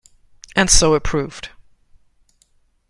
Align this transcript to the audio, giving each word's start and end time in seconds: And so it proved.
And 0.55 0.67
so 0.67 0.95
it 0.95 1.03
proved. 1.03 1.49